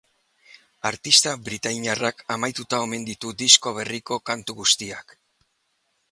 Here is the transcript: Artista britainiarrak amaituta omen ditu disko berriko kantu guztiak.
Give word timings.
Artista 0.89 1.33
britainiarrak 1.49 2.23
amaituta 2.35 2.79
omen 2.85 3.05
ditu 3.09 3.33
disko 3.41 3.73
berriko 3.81 4.17
kantu 4.31 4.57
guztiak. 4.63 5.15